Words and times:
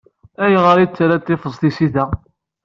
Ayeɣer 0.43 0.77
i 0.79 0.85
ttarrant 0.87 1.33
ifeẓ 1.33 1.55
tsita? 1.57 2.05